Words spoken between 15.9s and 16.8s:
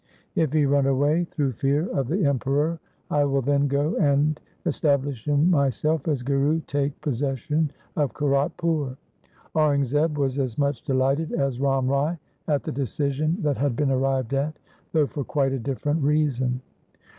reason.